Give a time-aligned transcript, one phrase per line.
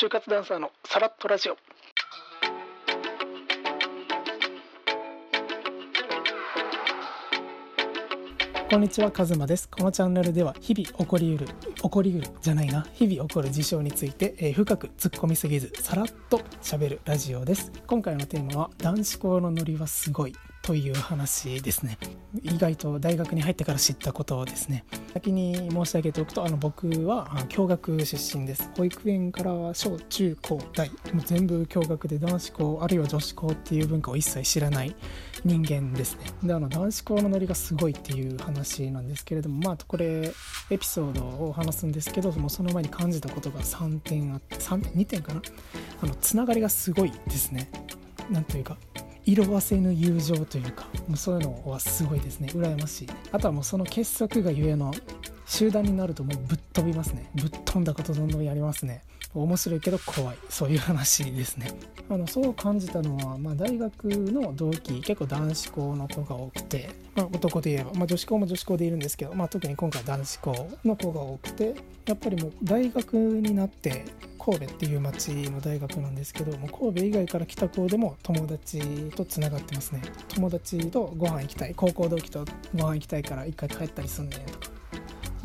[0.00, 1.56] 就活ダンサーのさらっとラジオ
[8.70, 9.68] こんにちは、カズマです。
[9.68, 17.72] このチャンネルでは日々起こりうる、起こりうるじゃないな、日々起こる事象について、えー深く突っ込みすぎず、さらっと喋るラジオです。
[17.88, 20.36] 今回のテーマは、男子校のノリはすごい
[20.68, 21.96] という話ですね。
[22.42, 24.84] 意外と大学に入ってから知ったことですね。
[25.14, 28.70] 先に申し上げておくと、あの僕は共学出身です。
[28.76, 34.94] 保育園から小中高大、もう全部共学で男子校、あるいは女子校っていう文化を一切知らない
[35.42, 36.26] 人間ですね。
[36.42, 40.34] で、あの男子校のノリがすごいっていう話なんですけれども、まあこれ
[40.68, 45.40] エピソードを話すんですけど、もうその前に感じたことが3点あって、3点、2点かな？
[46.02, 47.70] あのつながりがすごいですね。
[48.30, 48.76] なんというか。
[49.28, 52.48] 色褪せぬ友情というかもうそういうのはすごいですね。
[52.50, 53.08] 羨ましい。
[53.30, 54.90] あとはもうその結束がゆえの
[55.44, 57.30] 集団になるともうぶっ飛びますね。
[57.34, 59.02] ぶっ飛んだことどんどんやりますね。
[59.34, 60.36] 面白いけど怖い。
[60.48, 61.70] そういう話ですね。
[62.10, 71.74] あのそう感じたのは、まあ、大学の同期結構男子校の子が多くて、まあ、男で言えば、まあ、女子校も女子校でいるんですけど、まあ、特に今回男子校の子が多くて
[72.06, 74.06] やっぱりもう大学になって
[74.38, 78.80] 神戸っていう町の大学なんですけどもう神戸以外から来た子でも友達
[79.10, 80.00] とつながってますね。
[80.28, 84.77] 友達とご飯行きたい高校同期とご飯行きたいから一回帰ったりすんねんとか。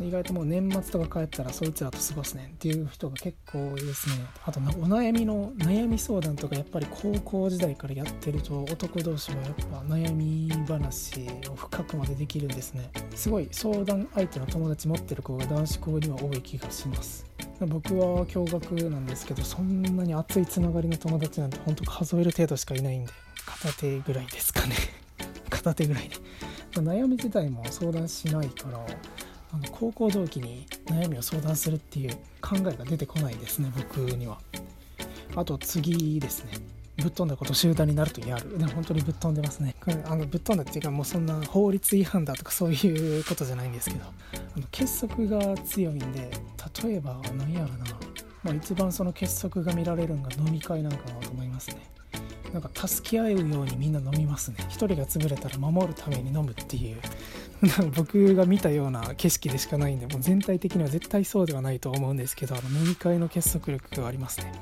[0.00, 4.24] 意外ともう年末とか帰ったらそいつらと過ごすねんっていう人が結構多いですね。
[4.44, 12.90] あとお悩みの悩み相談とかやっぱり高校時代からやってると男同士はやっぱ悩み話を深くまでできるんですね。
[13.14, 17.26] すごい相談相手の友達持ってる子が男子校には多い気がします。
[17.60, 23.12] 僕は共学なんですけどそんなに熱いつながりの友達なんて本当数える程度しかいないんで
[23.46, 24.74] 片手ぐらいですかね。
[25.48, 26.16] 片手ぐらいで
[26.80, 28.84] 悩み自体も相談しないから
[29.54, 34.38] あの高校同期に悩みを相談するっていう考えが出てこないですね僕には。
[35.36, 36.52] あと次ですね。
[36.96, 38.58] ぶっ飛んだこと集団になるとやる。
[38.58, 39.74] でも本当にぶっ飛んでますね。
[40.06, 44.04] あのぶっ飛んだっていうかもうそんな法律違反だとかそういうことじゃないんですけど。
[44.04, 46.30] あの結束が強いんで
[46.82, 47.84] 例えば何やろな、
[48.42, 51.93] まあ、一番その結束が見られるのが飲み会なんかなと思いますね。
[52.54, 54.58] なんか助け合うようにみんな飲みますね。
[54.68, 56.98] 一人が潰れたら守るために飲むっていう。
[57.96, 64.52] 僕が見たような景色でしかないんでもう全体的には絶対そうではないと思うんですけどあの飲み会の結束力がありますね。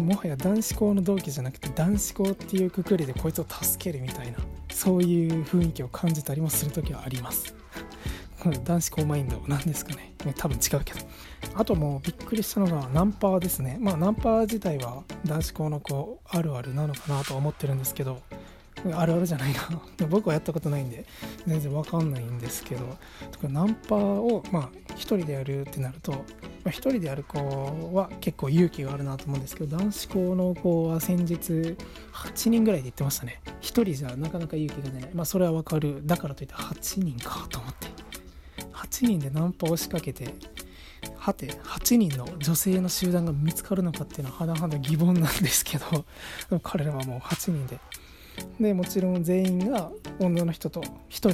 [0.00, 4.38] もはや男子校の同期じゃなくて男子校っていうくくりでこいつを助けるみたいな
[4.70, 7.63] そういう雰囲気を感じたりもする時はあります。
[8.50, 10.14] 男子校マインドなんですかね。
[10.36, 11.00] 多分違うけど。
[11.54, 13.78] あともうびっくりしたのがナンパですね。
[13.80, 18.20] まあナンパ自体は男子校の子あるあるなのかなと思ってるんですけど。
[18.92, 19.60] あるあるじゃないな。
[20.08, 21.06] 僕はやったことないんで
[21.46, 22.98] 全然わかんないんですけど。
[23.30, 26.24] とかナンパをまあ一人でやるってなると、
[26.66, 27.38] 一人でやる子
[27.94, 31.76] は結構勇気があるなと思うんですけど男子校の子は先日
[32.12, 33.40] 8人ぐらいで言ってましたね。
[33.60, 35.10] 一人じゃなかなか勇気が出ない。
[35.14, 36.02] まあそれはわかる。
[36.04, 38.03] だからといって8人かと思って。
[38.94, 40.32] 8人でナンパを仕掛けて
[41.16, 46.04] はて8人の女性の集団が見つかるのかっていうのは甚だ疑問なんですけど
[46.62, 47.80] 彼らはもう8人で。
[48.60, 51.30] でもちろん全員が女の人と1人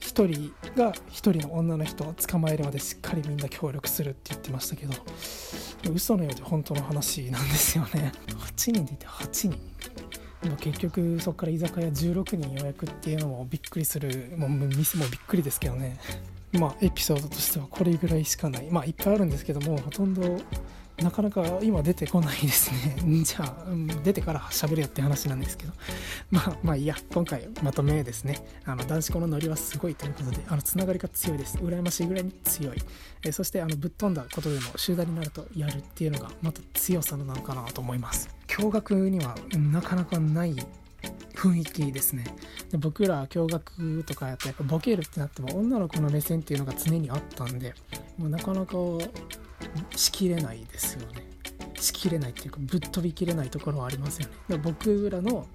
[0.00, 4.94] 1人が1人の女の人を捕まえるまでしっかりみんな協力するって言ってましたけど
[5.92, 8.12] 嘘のようで本当の話なんですよね。
[8.28, 9.50] 8人でいて8人。
[10.42, 14.34] でも結局そこから居酒屋16人予約っていうのもびっくりする。
[14.36, 15.98] もう店もびっくりですけどね。
[16.56, 20.40] まあエピソードとしてはこれぐらいしかないまあいっぱいあるんですけどもほとんど
[21.02, 22.96] なかなか今出てこないですね。
[23.22, 25.72] じゃあ、うん出てから喋るよって話なんですけど。
[26.30, 28.42] まあ、まあいや、今回まとめですね。
[28.64, 31.58] あの、男子校のノリはすごいということで、あの、つながりが強いです。
[31.58, 32.82] 羨ましいぐらいに強い。
[33.22, 38.30] えそして、あの、ぶっ飛んだことでも集団になるとやるっていうのが、また強さなのかなと思います。
[38.48, 40.56] 驚愕にはなかなかい
[41.46, 42.24] 雰囲気ですね。
[42.70, 47.74] で僕ら共学とかやってやっぱボケるってなっても女の子の目線っていうのが常にあったんで
[48.18, 48.76] もうなかなか
[49.94, 51.26] しきれないですよね。
[51.78, 54.34] しきれないっていうかぶっ飛びきれないところはありますよね。
[54.48, 55.46] で僕らの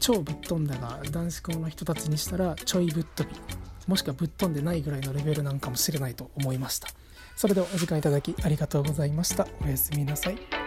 [0.00, 3.36] 超ぶっ飛んだが男子校の人たちにしたらちょいぶっ飛び。
[3.86, 6.88] もしくはぶっ飛んでないぐらいのレベルなんかもしれないと思いました。
[7.36, 9.46] それではお時間いただきありがとうございました。
[9.62, 10.63] おやすみなさい。